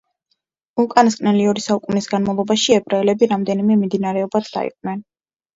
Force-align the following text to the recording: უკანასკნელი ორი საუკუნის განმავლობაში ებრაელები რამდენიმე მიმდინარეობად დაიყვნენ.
უკანასკნელი 0.83 1.43
ორი 1.51 1.63
საუკუნის 1.65 2.09
განმავლობაში 2.13 2.75
ებრაელები 2.79 3.29
რამდენიმე 3.35 3.79
მიმდინარეობად 3.83 4.51
დაიყვნენ. 4.57 5.07